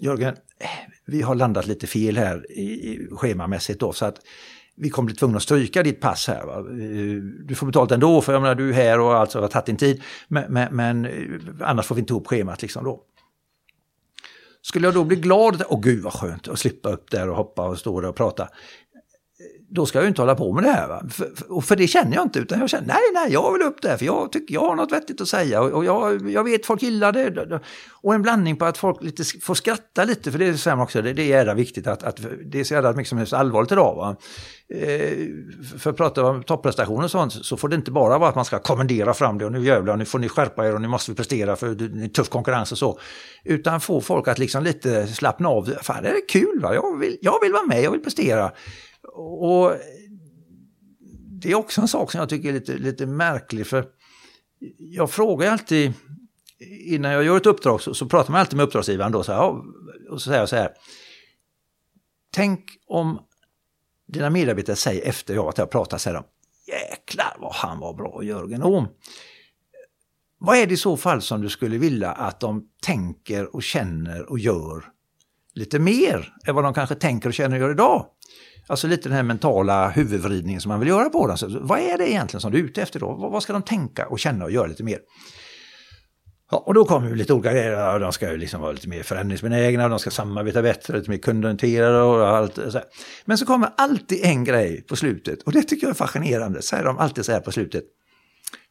[0.00, 0.68] Jörgen, eh,
[1.06, 4.16] vi har landat lite fel här i, i schemamässigt då så att
[4.76, 6.44] vi kommer bli tvungna att stryka ditt pass här.
[6.44, 6.58] Va?
[6.58, 9.66] Eh, du får betalt ändå för jag menar, du är här och alltså har tagit
[9.66, 10.02] din tid.
[10.28, 13.02] Men, men, men eh, annars får vi inte ihop schemat liksom då.
[14.62, 17.68] Skulle jag då bli glad, åh gud vad skönt att slippa upp där och hoppa
[17.68, 18.48] och stå där och prata
[19.70, 20.88] då ska jag ju inte hålla på med det här.
[20.88, 21.02] Va?
[21.10, 23.96] För, för det känner jag inte, utan jag känner nej, nej, jag vill upp där
[23.96, 26.82] för jag tycker jag har något vettigt att säga och, och jag, jag vet folk
[26.82, 27.60] gillar det.
[28.02, 31.02] Och en blandning på att folk lite får skratta lite, för det är så också,
[31.02, 33.36] det, det är jävla viktigt att, att det är så jävla mycket som är så
[33.36, 33.94] allvarligt idag.
[33.96, 34.16] Va?
[34.74, 35.28] Eh,
[35.78, 38.44] för att prata om topprestationer och sånt så får det inte bara vara att man
[38.44, 41.10] ska kommendera fram det och nu jävlar, nu får ni skärpa er och nu måste
[41.10, 42.98] vi prestera för det är tuff konkurrens och så.
[43.44, 46.74] Utan få folk att liksom lite slappna av, fan det är kul, va?
[46.74, 48.52] Jag, vill, jag vill vara med, jag vill prestera.
[49.16, 49.76] Och
[51.30, 53.86] det är också en sak som jag tycker är lite, lite märklig för
[54.78, 55.92] jag frågar alltid
[56.84, 59.42] innan jag gör ett uppdrag så, så pratar man alltid med uppdragsgivaren då så här,
[60.10, 60.72] och så säger jag så här.
[62.30, 63.18] Tänk om
[64.06, 66.24] dina medarbetare säger efter jag att jag pratat säger de,
[66.72, 68.86] jäklar vad han var bra Jörgen Ohm.
[70.38, 74.30] Vad är det i så fall som du skulle vilja att de tänker och känner
[74.30, 74.84] och gör
[75.54, 78.06] lite mer än vad de kanske tänker och känner och gör idag?
[78.66, 81.38] Alltså lite den här mentala huvudvridningen som man vill göra på dem.
[81.38, 83.14] Så vad är det egentligen som du är ute efter då?
[83.14, 84.98] Vad ska de tänka och känna och göra lite mer?
[86.50, 87.98] Ja, och då kommer lite olika grejer.
[87.98, 92.28] De ska liksom vara lite mer förändringsbenägna, de ska samarbeta bättre, lite mer kundorienterade och
[92.28, 92.84] allt så här.
[93.24, 96.62] Men så kommer alltid en grej på slutet och det tycker jag är fascinerande.
[96.62, 97.84] Säger de alltid så här på slutet.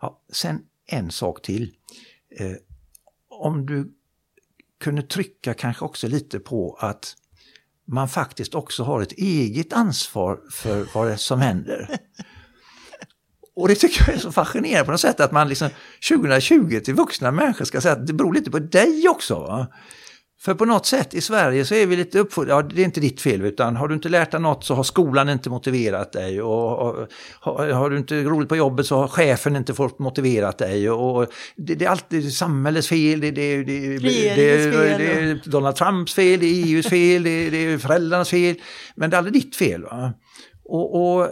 [0.02, 1.72] Ja, sen en sak till.
[2.40, 2.52] Eh,
[3.30, 3.92] om du
[4.80, 7.16] kunde trycka kanske också lite på att
[7.88, 11.90] man faktiskt också har ett eget ansvar för vad som händer.
[13.56, 15.70] Och det tycker jag är så fascinerande på något sätt att man liksom
[16.10, 19.40] 2020 till vuxna människor ska säga att det beror lite på dig också.
[19.40, 19.68] Va?
[20.40, 23.00] För på något sätt i Sverige så är vi lite uppfodrade, ja det är inte
[23.00, 26.42] ditt fel utan har du inte lärt dig något så har skolan inte motiverat dig
[26.42, 27.08] och, och
[27.40, 31.28] har, har, du inte roligt på jobbet så har chefen inte fått motiverat dig och
[31.56, 36.66] det, det är alltid samhällets fel, det, det, det är Donald Trumps fel, det är
[36.66, 38.56] EUs fel, det, det är föräldrarnas fel,
[38.96, 39.84] men det är aldrig ditt fel.
[39.84, 40.14] Va?
[40.64, 41.30] Och, och,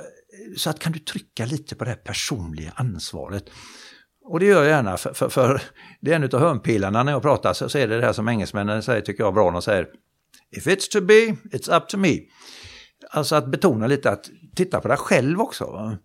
[0.57, 3.45] så att kan du trycka lite på det här personliga ansvaret.
[4.25, 5.61] Och det gör jag gärna, för, för, för
[6.01, 8.27] det är en av hörnpilarna när jag pratar, så, så är det det här som
[8.27, 9.87] engelsmännen säger, tycker jag är bra, de säger
[10.57, 12.19] If it's to be, it's up to me.
[13.09, 15.65] Alltså att betona lite att titta på dig själv också.
[15.65, 15.97] Va?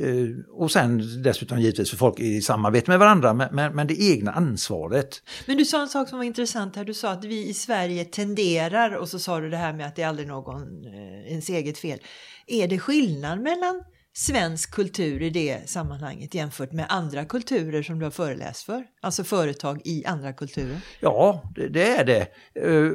[0.00, 4.00] Eh, och sen dessutom givetvis för folk i samarbete med varandra, men, men, men, det
[4.00, 5.22] egna ansvaret.
[5.46, 8.04] Men du sa en sak som var intressant här, du sa att vi i Sverige
[8.04, 11.48] tenderar, och så sa du det här med att det är aldrig någon eh, ens
[11.48, 11.98] eget fel.
[12.46, 13.82] Är det skillnad mellan
[14.14, 18.84] svensk kultur i det sammanhanget jämfört med andra kulturer som du har föreläst för?
[19.00, 20.80] Alltså företag i andra kulturer?
[21.00, 22.20] Ja, det, det är det.
[22.54, 22.90] Eh,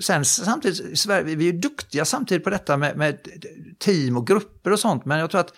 [0.00, 3.18] sen samtidigt, Sverige, vi är duktiga samtidigt på detta med, med
[3.78, 5.54] team och grupper och sånt, men jag tror att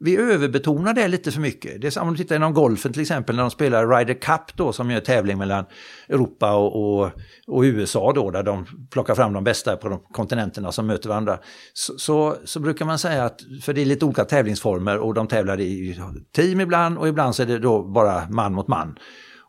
[0.00, 1.80] vi överbetonar det lite för mycket.
[1.80, 4.56] Det är som om du tittar inom golfen till exempel när de spelar Ryder Cup
[4.56, 5.64] då som är en tävling mellan
[6.08, 7.10] Europa och, och,
[7.46, 11.38] och, USA då där de plockar fram de bästa på de kontinenterna som möter varandra.
[11.72, 15.26] Så, så, så, brukar man säga att, för det är lite olika tävlingsformer och de
[15.26, 16.00] tävlar i
[16.36, 18.98] team ibland och ibland så är det då bara man mot man.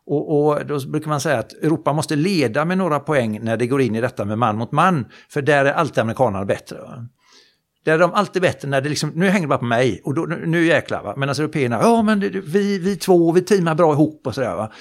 [0.06, 3.66] Och, och, då brukar man säga att Europa måste leda med några poäng när det
[3.66, 5.04] går in i detta med man mot man.
[5.28, 6.78] För där är alltid amerikanerna bättre.
[6.78, 7.08] Va?
[7.84, 10.14] Där är de alltid bättre när det liksom, nu hänger det bara på mig och
[10.14, 11.14] då, nu, nu jäklar va.
[11.16, 14.56] Medan alltså européerna, ja men det, vi, vi två, vi teamar bra ihop och sådär
[14.56, 14.72] va.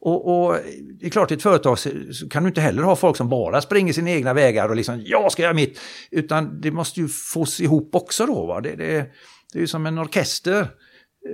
[0.00, 0.56] Och, och,
[1.00, 3.28] det är klart i ett företag så, så kan du inte heller ha folk som
[3.28, 5.80] bara springer sina egna vägar och liksom, jag ska göra mitt.
[6.10, 8.60] Utan det måste ju fås ihop också då va.
[8.60, 9.12] Det, det,
[9.52, 10.68] det är ju som en orkester.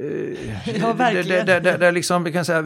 [0.01, 1.47] Eh, ja, verkligen.
[1.47, 2.65] Där, där, där liksom, vi kan säga,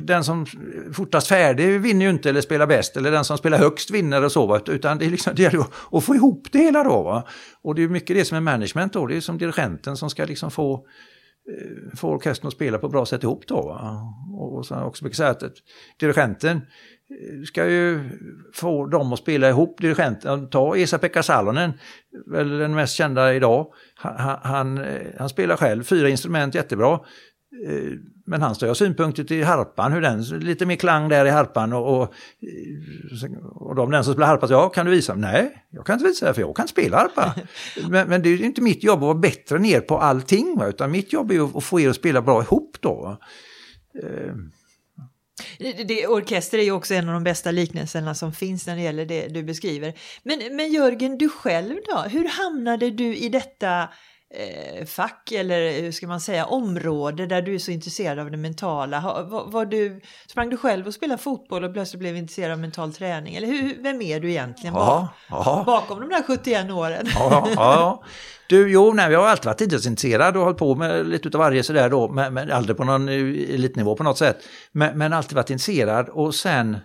[0.00, 0.46] den som
[0.92, 4.32] fortast färdig vinner ju inte eller spelar bäst, eller den som spelar högst vinner och
[4.32, 7.02] så, utan det, är liksom, det gäller att få ihop det hela då.
[7.02, 7.28] Va?
[7.62, 10.24] Och det är mycket det som är management då, det är som dirigenten som ska
[10.24, 13.62] liksom få, eh, få orkestern att spela på ett bra sätt ihop då.
[13.62, 14.14] Va?
[14.38, 15.42] Och så också mycket säga att
[16.00, 16.60] dirigenten
[17.46, 18.10] ska ju
[18.54, 20.48] få dem att spela ihop, dirigenten.
[20.50, 21.72] Ta Esa-Pekka Salonen,
[22.26, 23.66] väl den mest kända idag.
[23.94, 24.84] Han, han,
[25.18, 27.00] han, spelar själv fyra instrument jättebra.
[27.66, 27.92] Eh,
[28.26, 32.00] men han har synpunkter till harpan, hur den, lite mer klang där i harpan och,
[32.00, 32.14] och,
[33.54, 35.14] och de den som spelar harpa ja kan du visa?
[35.14, 37.34] Nej, jag kan inte visa det för jag kan spela harpa.
[37.90, 41.12] men, men, det är inte mitt jobb att vara bättre ner på allting, utan mitt
[41.12, 43.18] jobb är att få er att spela bra ihop då.
[45.58, 48.82] Det, det, orkester är ju också en av de bästa liknelserna som finns när det
[48.82, 49.94] gäller det du beskriver.
[50.22, 51.98] Men, men Jörgen, du själv då?
[51.98, 53.88] Hur hamnade du i detta
[54.34, 58.36] eh, fack eller hur ska man säga område där du är så intresserad av det
[58.36, 59.00] mentala?
[59.28, 62.92] Var, var, du, sprang du själv och spelade fotboll och plötsligt blev intresserad av mental
[62.92, 63.34] träning?
[63.34, 65.62] Eller hur, vem är du egentligen ja, ja.
[65.66, 67.06] bakom de där 71 åren?
[67.14, 68.02] Ja, ja.
[68.48, 71.62] Du, jo, nej, jag har alltid varit idrottsintresserad och hållit på med lite av varje
[71.62, 74.36] sådär då, men, men aldrig på någon elitnivå på något sätt.
[74.72, 76.76] Men, men alltid varit intresserad och sen,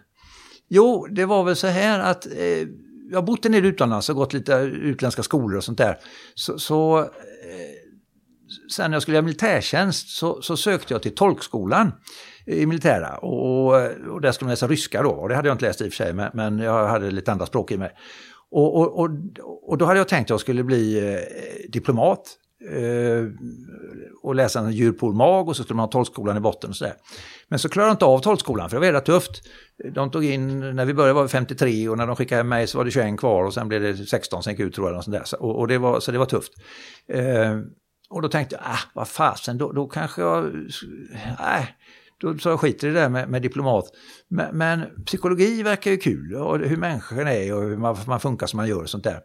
[0.69, 2.67] jo, det var väl så här att eh,
[3.09, 5.97] jag har bott en del utomlands och gått lite utländska skolor och sånt där.
[6.35, 7.05] Så, så eh,
[7.47, 11.91] Eh, sen när jag skulle göra militärtjänst så, så, sökte jag till tolkskolan
[12.45, 13.73] i militära och,
[14.11, 15.09] och där skulle man läsa ryska då.
[15.09, 17.31] Och det hade jag inte läst i och för sig, men, men jag hade lite
[17.31, 17.91] andra språk i mig.
[18.51, 19.09] Och, och, och,
[19.67, 21.19] och, då hade jag tänkt att jag skulle bli eh,
[21.69, 22.37] diplomat
[22.71, 23.25] eh,
[24.23, 26.93] och läsa en djurpolmag och så skulle man ha tolkskolan i botten och sådär.
[27.47, 29.41] Men så klarade jag inte av tolkskolan för det var väldigt tufft.
[29.93, 32.77] De tog in, när vi började var vi 53 och när de skickade mig så
[32.77, 34.97] var det 21 kvar och sen blev det 16 som gick ut tror jag.
[34.97, 35.41] Och sånt där.
[35.41, 36.51] Och, och det var, så det var tufft.
[37.13, 37.59] Eh,
[38.09, 40.53] och då tänkte jag, ah, vad fasen, då, då kanske jag,
[41.39, 41.67] nej, äh,
[42.21, 43.85] då sa jag skiter i det där med, med diplomat.
[44.27, 48.47] Men, men, psykologi verkar ju kul och hur människan är och hur man, man funkar
[48.47, 49.19] som man gör och sånt där.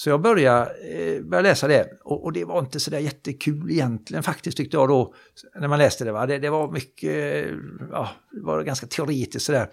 [0.00, 3.70] Så jag började, eh, började läsa det och, och, det var inte så där jättekul
[3.70, 5.14] egentligen faktiskt tyckte jag då
[5.60, 6.12] när man läste det.
[6.12, 6.26] Va?
[6.26, 7.46] Det, det var mycket,
[7.90, 9.68] ja, det var ganska teoretiskt sådär.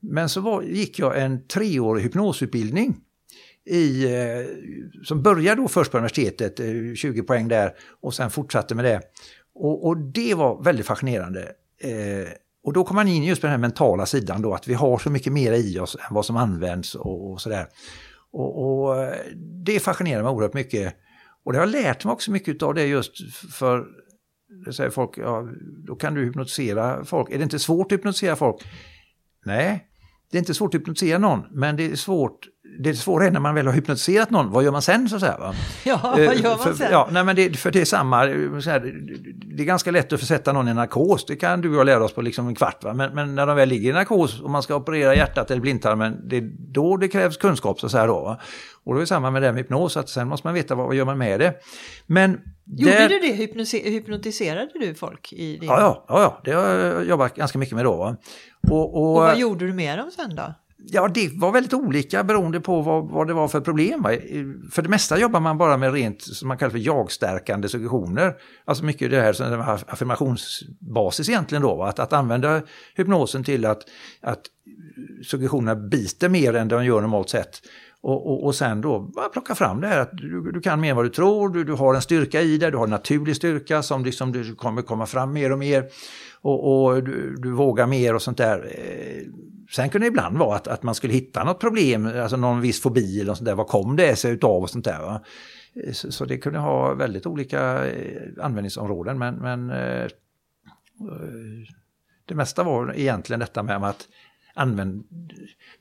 [0.00, 2.96] Men så var, gick jag en treårig hypnosutbildning
[3.70, 4.46] i, eh,
[5.04, 9.00] som började då först på universitetet, eh, 20 poäng där och sen fortsatte med det.
[9.54, 11.42] Och, och det var väldigt fascinerande.
[11.82, 12.32] Eh,
[12.64, 14.98] och då kom man in just på den här mentala sidan då, att vi har
[14.98, 17.66] så mycket mer i oss än vad som används och, och sådär.
[18.32, 19.16] Och, och, eh,
[19.64, 20.96] det fascinerar mig oerhört mycket.
[21.44, 23.12] Och det har lärt mig också mycket av det just
[23.52, 23.86] för,
[24.64, 25.48] det säger folk, ja,
[25.86, 27.30] då kan du hypnotisera folk.
[27.30, 28.62] Är det inte svårt att hypnotisera folk?
[29.44, 29.86] Nej,
[30.30, 33.40] det är inte svårt att hypnotisera någon, men det är svårt det svåra är när
[33.40, 35.36] man väl har hypnotiserat någon, vad gör man sen så att säga?
[35.38, 35.54] Va?
[35.84, 36.88] Ja, vad gör man för, sen?
[36.90, 38.92] Ja, nej, men det, för det är samma, här,
[39.56, 42.04] det är ganska lätt att försätta någon i narkos, det kan du och jag lära
[42.04, 42.84] oss på liksom en kvart.
[42.84, 42.94] Va?
[42.94, 46.28] Men, men, när de väl ligger i narkos och man ska operera hjärtat eller blindtarmen,
[46.28, 48.20] det är då det krävs kunskap så att säga då.
[48.20, 48.40] Va?
[48.84, 50.86] Och då är det samma med det med hypnos, att sen måste man veta vad,
[50.86, 51.54] vad gör man med det.
[52.06, 53.08] Men Gjorde där...
[53.08, 53.32] du det?
[53.90, 55.32] Hypnotiserade du folk?
[55.32, 55.68] I din...
[55.68, 58.16] ja, ja, ja, det har jag jobbat ganska mycket med då.
[58.70, 60.54] Och, och, och vad gjorde du med dem sen då?
[60.84, 64.02] Ja, det var väldigt olika beroende på vad, vad det var för problem.
[64.70, 68.34] För det mesta jobbar man bara med rent, som man kallar för jagstärkande suggestioner.
[68.64, 71.82] Alltså mycket det här som affirmationsbasis egentligen då.
[71.82, 72.62] Att, att använda
[72.94, 73.82] hypnosen till att,
[74.20, 74.42] att
[75.24, 77.60] suggestionerna biter mer än de gör normalt sett.
[78.02, 80.96] Och, och, och sen då plocka fram det här att du, du kan mer än
[80.96, 83.82] vad du tror, du, du har en styrka i dig, du har en naturlig styrka
[83.82, 85.84] som liksom du kommer komma fram mer och mer.
[86.40, 88.70] Och, och du, du, vågar mer och sånt där.
[88.78, 89.22] Eh,
[89.74, 92.82] sen kunde det ibland vara att, att man skulle hitta något problem, alltså någon viss
[92.82, 95.00] fobi eller sånt där, vad kom det sig utav och sånt där.
[95.00, 95.22] Va?
[95.74, 99.66] Eh, så, så, det kunde ha väldigt olika eh, användningsområden men, men
[102.24, 104.08] det mesta var egentligen detta med att
[104.54, 105.04] använd,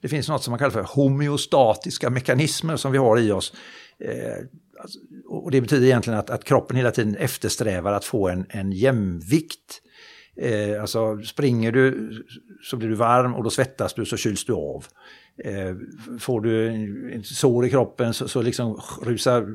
[0.01, 3.53] det finns något som man kallar för homeostatiska mekanismer som vi har i oss.
[3.99, 4.45] Eh,
[4.79, 8.71] alltså, och det betyder egentligen att, att, kroppen hela tiden eftersträvar att få en, en
[8.71, 9.81] jämvikt.
[10.37, 12.11] Eh, alltså springer du
[12.63, 14.85] så blir du varm och då svettas du så kyls du av.
[15.43, 15.75] Eh,
[16.19, 16.67] får du
[17.13, 19.47] en sår i kroppen så, så liksom rusar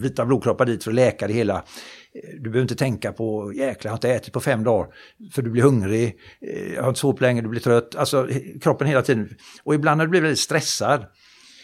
[0.00, 1.54] vita blodkroppar dit för att läka det hela.
[1.54, 4.94] Eh, du behöver inte tänka på jäklar, jag har inte ätit på fem dagar.
[5.32, 7.96] För du blir hungrig, eh, jag har inte sovit länge, du blir trött.
[7.96, 8.28] Alltså
[8.60, 9.28] kroppen hela tiden.
[9.62, 11.04] Och ibland när du blir väldigt stressad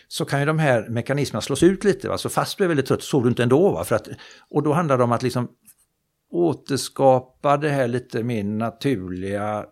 [0.09, 2.09] så kan ju de här mekanismerna slås ut lite.
[2.09, 2.18] Va?
[2.18, 3.70] Så fast du är väldigt trött så sover du inte ändå.
[3.70, 3.85] Va?
[3.85, 4.09] För att,
[4.50, 5.48] och då handlar det om att liksom
[6.31, 9.64] återskapa det här lite mer naturliga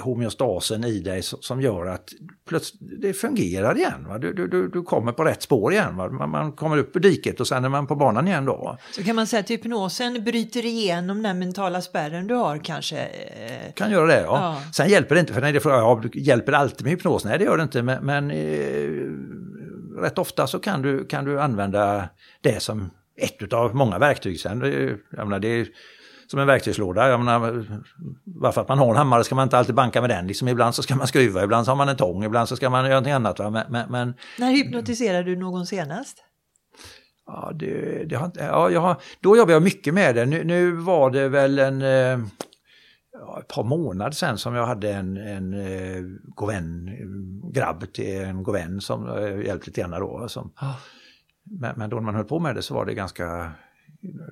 [0.00, 2.08] homeostasen i dig som gör att
[2.48, 4.08] plötsligt det fungerar igen.
[4.08, 4.18] Va?
[4.18, 5.96] Du, du, du kommer på rätt spår igen.
[5.96, 6.26] Va?
[6.26, 8.78] Man kommer upp ur diket och sen är man på banan igen då.
[8.92, 12.98] Så kan man säga att hypnosen bryter igenom den mentala spärren du har kanske?
[12.98, 14.26] Eh, kan göra det, ja.
[14.26, 14.72] ja.
[14.72, 17.24] Sen hjälper det inte, för när det frågar, ja, hjälper det alltid med hypnos?
[17.24, 21.40] Nej, det gör det inte, men, men eh, rätt ofta så kan du, kan du
[21.40, 22.08] använda
[22.40, 24.40] det som ett av många verktyg.
[24.40, 24.60] Sen,
[25.10, 25.66] jag menar, det
[26.30, 27.08] som en verktygslåda.
[27.08, 27.64] Jag menar,
[28.24, 30.26] bara för att man har en hammare ska man inte alltid banka med den.
[30.26, 32.70] Liksom, ibland så ska man skruva, ibland så har man en tång, ibland så ska
[32.70, 33.38] man göra någonting annat.
[33.38, 33.50] Va?
[33.50, 36.16] Men, men, När hypnotiserade du någon senast?
[37.26, 40.26] Ja, det, det har, ja jag har, då jobbade jag mycket med det.
[40.26, 42.18] Nu, nu var det väl en eh,
[43.40, 46.02] ett par månader sedan som jag hade en, en eh,
[46.36, 46.90] govän,
[47.52, 49.06] grabb till en govän som
[49.44, 50.28] hjälpte lite grann då.
[50.28, 50.52] Som,
[51.60, 53.52] men, men då när man höll på med det så var det ganska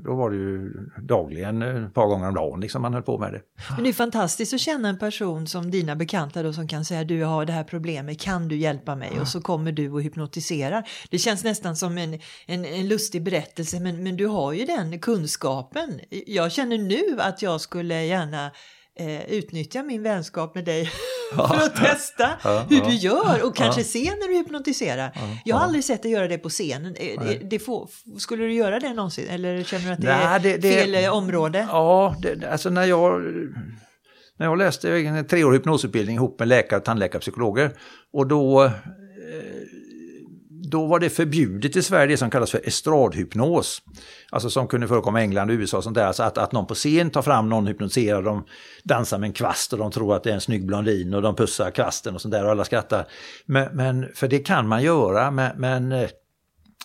[0.05, 3.19] då var det ju dagligen, eh, ett par gånger om dagen liksom man höll på
[3.19, 3.41] med det.
[3.75, 7.05] Men det är fantastiskt att känna en person som dina bekanta då som kan säga
[7.05, 9.21] du har det här problemet, kan du hjälpa mig?
[9.21, 10.89] Och så kommer du och hypnotiserar.
[11.11, 14.99] Det känns nästan som en, en, en lustig berättelse men, men du har ju den
[14.99, 16.01] kunskapen.
[16.27, 18.51] Jag känner nu att jag skulle gärna
[18.99, 20.91] eh, utnyttja min vänskap med dig
[21.35, 22.29] för att testa
[22.71, 25.13] hur du gör och kanske se när du hypnotiserar.
[25.45, 26.95] Jag har aldrig sett dig göra det på scenen.
[26.97, 30.25] Eh, Det, det får, skulle du göra det någonsin eller känner du att det Nej,
[30.27, 31.67] är det- det- fel eh, område?
[31.71, 32.15] Ja,
[32.51, 33.23] alltså när jag,
[34.39, 37.71] när jag läste en treårig hypnosutbildning ihop med läkare, tandläkare, psykologer
[38.13, 38.71] och då,
[40.71, 43.83] då var det förbjudet i Sverige det som kallas för estradhypnos.
[44.31, 46.07] Alltså som kunde förekomma i England och USA och sånt där.
[46.07, 48.45] Alltså att, att någon på scen tar fram någon hypnotiserad, de
[48.85, 51.35] dansar med en kvast och de tror att det är en snygg blondin och de
[51.35, 53.07] pussar kvasten och sånt där och alla skrattar.
[53.47, 56.09] Men, men för det kan man göra, men, men eh,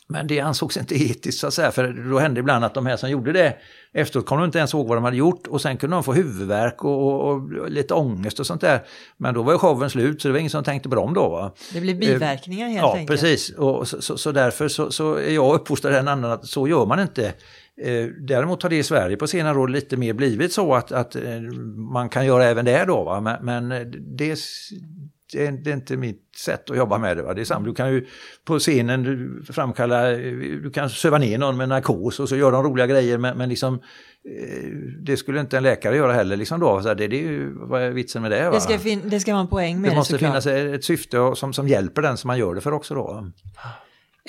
[0.07, 2.97] men det ansågs inte etiskt så att säga, för då hände ibland att de här
[2.97, 3.57] som gjorde det
[3.93, 6.13] efteråt kom de inte ens ihåg vad de hade gjort och sen kunde de få
[6.13, 8.83] huvudvärk och, och, och lite ångest och sånt där.
[9.17, 11.29] Men då var ju showen slut så det var ingen som tänkte på dem då.
[11.29, 11.53] Va?
[11.73, 13.21] Det blir biverkningar helt ja, enkelt.
[13.21, 13.49] precis.
[13.49, 16.85] Och så, så, så därför så, så är jag uppfostrad den andan att så gör
[16.85, 17.25] man inte.
[17.81, 21.15] Eh, däremot har det i Sverige på senare år lite mer blivit så att, att
[21.15, 21.41] eh,
[21.93, 23.03] man kan göra även det då.
[23.03, 23.21] Va?
[23.21, 24.39] Men, men eh, det,
[25.33, 27.23] det, är, det är inte mitt sätt att jobba med det.
[27.23, 27.33] Va?
[27.33, 28.07] Det är samma, du kan ju
[28.45, 32.63] på scenen du framkalla, du kan söva ner någon med narkos och så gör de
[32.63, 34.67] roliga grejer men, men liksom eh,
[35.01, 36.37] det skulle inte en läkare göra heller.
[36.37, 36.81] Liksom då.
[36.81, 38.43] Så det, det är ju, vad är vitsen med det?
[38.43, 38.51] Va?
[38.55, 40.43] Det ska, fin- det ska vara en poäng med det det, måste såklart.
[40.43, 43.27] finnas ett syfte som, som hjälper den som man gör det för också då.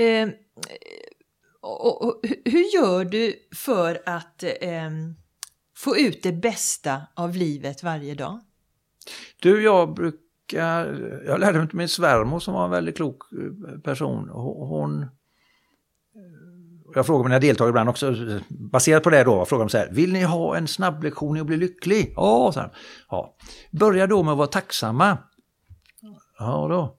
[0.04, 0.28] Eh,
[1.60, 5.14] och, och, hur- gör du för att ehm,
[5.76, 8.40] få ut det bästa av livet varje dag?
[9.40, 10.23] Du, jag brukar...
[10.52, 10.60] Eh,
[11.26, 14.28] jag lärde mig till min svärmor som var en väldigt klok eh, person.
[14.28, 15.02] Hon...
[15.02, 15.08] Eh,
[16.94, 18.14] jag frågar mina deltagare ibland också,
[18.48, 21.40] baserat på det då, jag frågar dem så här, vill ni ha en snabblektion i
[21.40, 22.12] att bli lycklig?
[22.16, 22.70] Ja, så här.
[23.10, 23.36] ja.
[23.70, 25.18] Börja då med att vara tacksamma.
[26.38, 26.98] Ja, då.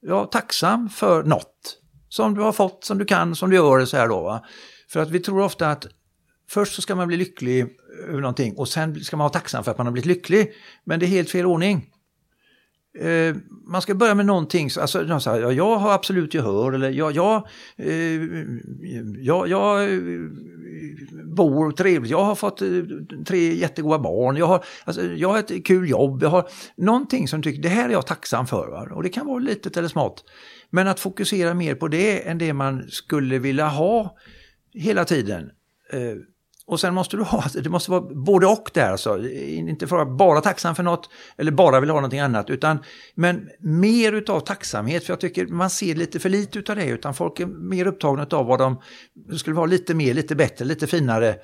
[0.00, 1.78] Ja, tacksam för något
[2.08, 4.22] som du har fått, som du kan, som du gör så här då.
[4.22, 4.44] Va?
[4.88, 5.86] För att vi tror ofta att
[6.50, 7.66] först så ska man bli lycklig
[8.08, 10.52] över någonting och sen ska man vara tacksam för att man har blivit lycklig.
[10.84, 11.92] Men det är helt fel ordning.
[13.00, 16.90] Eh, man ska börja med någonting, alltså, någon här, ja, jag har absolut gehör eller
[16.90, 18.22] jag, jag, eh,
[19.18, 19.98] ja, jag eh,
[21.24, 22.68] bor trevligt, jag har fått eh,
[23.26, 27.42] tre jättegoda barn, jag har, alltså, jag har ett kul jobb, jag har någonting som
[27.42, 28.68] tycker det här är jag tacksam för.
[28.68, 28.88] Va?
[28.94, 30.24] Och det kan vara litet eller smått.
[30.70, 34.16] Men att fokusera mer på det än det man skulle vilja ha
[34.74, 35.50] hela tiden.
[35.92, 36.16] Eh,
[36.68, 39.28] och sen måste du ha, alltså, det måste vara både och där alltså.
[39.28, 42.50] Inte för att bara tacksam för något eller bara vill ha någonting annat.
[42.50, 42.78] Utan,
[43.14, 46.86] men mer utav tacksamhet, för jag tycker man ser lite för lite utav det.
[46.86, 48.80] Utan folk är mer upptagna av vad de
[49.38, 51.36] skulle vara lite mer, lite bättre, lite finare.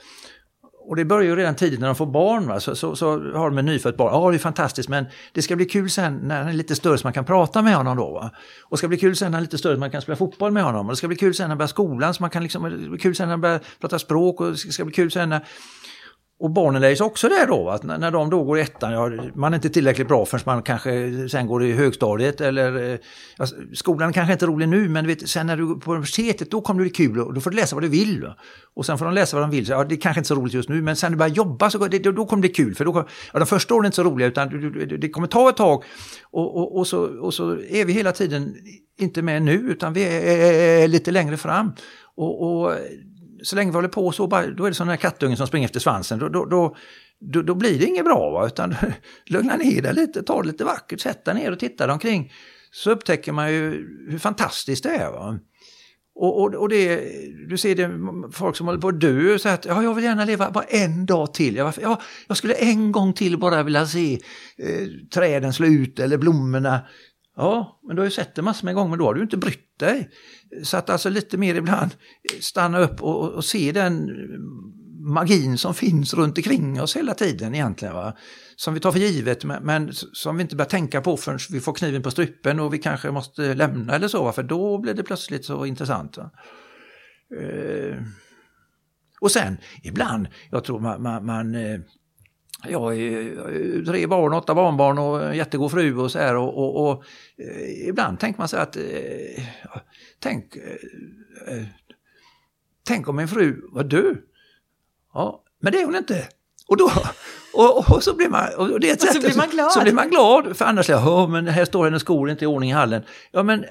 [0.86, 2.46] Och det börjar ju redan tidigt när de får barn.
[2.46, 2.60] Va?
[2.60, 4.12] Så, så, så har de en nyfött barn.
[4.12, 6.98] Ja, det är fantastiskt, men det ska bli kul sen när han är lite större
[6.98, 8.12] så man kan prata med honom då.
[8.12, 8.30] Va?
[8.62, 10.16] Och det ska bli kul sen när han är lite större så man kan spela
[10.16, 10.86] fotboll med honom.
[10.86, 12.98] Och det ska bli kul sen när han börjar skolan så man kan liksom, det
[12.98, 15.44] kul sen när han börjar prata språk och det ska bli kul sen när
[16.40, 19.10] och barnen lär sig också det då, att när de då går i ettan, ja,
[19.34, 22.98] man är inte tillräckligt bra förrän man kanske sen går i högstadiet eller
[23.38, 26.50] ja, skolan kanske inte är rolig nu men vet, sen när du går på universitetet
[26.50, 28.28] då kommer det bli kul och då får du läsa vad du vill.
[28.76, 30.40] Och sen får de läsa vad de vill, så, ja, det kanske inte är så
[30.40, 32.54] roligt just nu men sen när du börjar jobba så det, då, kommer det bli
[32.64, 34.48] kul för då, kommer- ja, de första åren är inte så roliga utan
[35.00, 35.84] det kommer ta ett tag
[36.30, 38.54] och, och, och, så, och så är vi hela tiden
[38.98, 41.72] inte med nu utan vi är, är lite längre fram.
[42.16, 42.72] Och, och
[43.44, 45.46] så länge vi håller på så, bara, då är det som den här kattungen som
[45.46, 46.18] springer efter svansen.
[46.18, 46.76] Då, då, då,
[47.20, 48.30] då, då blir det inget bra.
[48.30, 48.46] Va?
[48.46, 48.74] Utan
[49.26, 52.32] lugna ner dig lite, ta det lite vackert, sätt dig ner och titta dig omkring.
[52.70, 53.70] Så upptäcker man ju
[54.10, 55.10] hur fantastiskt det är.
[55.10, 55.38] Va?
[56.16, 57.00] Och, och, och det,
[57.48, 57.90] du ser det
[58.32, 60.64] folk som håller på att dö så säger att ja, jag vill gärna leva bara
[60.64, 61.56] en dag till.
[61.56, 64.14] Jag, ja, jag skulle en gång till bara vilja se
[64.58, 66.80] eh, träden slå ut eller blommorna.
[67.36, 69.36] Ja, men du har ju sett det massor med gånger, men då har du inte
[69.36, 70.10] brytt dig.
[70.62, 71.90] Så att alltså lite mer ibland
[72.40, 74.10] stanna upp och, och, och se den
[75.04, 77.94] magin som finns runt omkring oss hela tiden egentligen.
[77.94, 78.16] Va?
[78.56, 81.60] Som vi tar för givet men, men som vi inte börjar tänka på förrän vi
[81.60, 84.24] får kniven på strupen och vi kanske måste lämna eller så.
[84.24, 84.32] Va?
[84.32, 86.16] För då blir det plötsligt så intressant.
[86.16, 86.30] Va?
[87.40, 87.96] Eh,
[89.20, 91.80] och sen ibland, jag tror man, man, man eh,
[92.68, 96.88] jag har tre barn, åtta barnbarn och en jättegod fru och så här och, och,
[96.90, 97.04] och
[97.38, 98.82] eh, ibland tänker man sig att eh,
[100.18, 101.64] tänk, eh,
[102.86, 104.16] tänk om min fru var död.
[105.14, 106.28] Ja, men det är hon inte.
[106.68, 106.90] Och då,
[107.54, 109.72] och, och så blir man, och det är ett Och så sätt- blir man glad.
[109.72, 112.70] Så blir man glad, för annars, ja, men här står hennes skor inte i ordning
[112.70, 113.02] i hallen.
[113.32, 113.64] Ja, men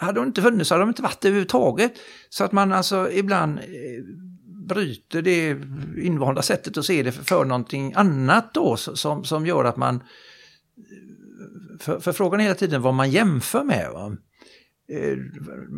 [0.00, 1.92] hade hon inte funnits så hade de inte varit överhuvudtaget.
[2.28, 3.60] Så att man alltså ibland
[4.68, 5.50] bryter det
[6.02, 10.02] invanda sättet att se det för, för någonting annat då som, som gör att man...
[11.80, 13.90] För, för frågan är hela tiden vad man jämför med.
[13.92, 14.16] Va?
[14.92, 15.16] Eh,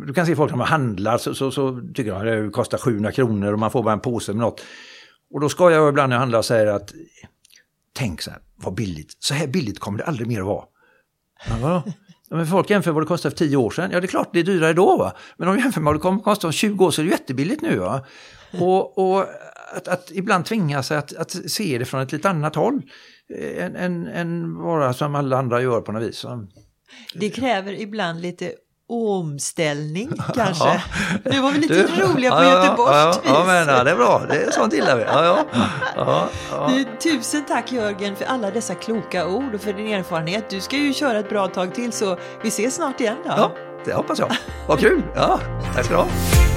[0.07, 3.11] du kan se folk som handlar så, så, så tycker de att det kostar 700
[3.11, 4.61] kronor och man får bara en påse med något.
[5.33, 6.93] Och då ska jag ibland när jag handlar och säger att
[7.93, 10.65] tänk så här, vad billigt, så här billigt kommer det aldrig mer att vara.
[11.49, 11.83] Ja,
[12.29, 13.91] men folk jämför vad det kostade för 10 år sedan.
[13.91, 14.97] Ja, det är klart det är dyrare då.
[14.97, 15.13] Va?
[15.37, 17.11] Men om vi jämför med vad det kommer kosta om 20 år så är det
[17.11, 17.77] jättebilligt nu.
[17.77, 18.05] Va?
[18.59, 19.25] Och, och
[19.75, 22.81] att, att, ibland tvingas att, att se det från ett lite annat håll
[23.37, 26.25] eh, än, än, än bara som alla andra gör på något vis.
[27.13, 28.53] Det kräver ibland lite
[28.89, 30.67] omställning kanske.
[30.67, 30.81] Ja.
[31.23, 33.95] Nu var vi lite du, roliga på ja, Göteborgskt ja, ja, men, ja, det är
[33.95, 35.03] bra, det är sånt gillar vi.
[35.03, 35.45] Ja,
[35.95, 36.29] ja,
[36.69, 40.49] du, tusen tack Jörgen för alla dessa kloka ord och för din erfarenhet.
[40.49, 43.33] Du ska ju köra ett bra tag till så vi ses snart igen då.
[43.37, 43.51] Ja,
[43.85, 44.31] det hoppas jag.
[44.67, 45.03] Vad kul!
[45.15, 45.39] Ja,
[45.75, 46.48] tack ska du ha.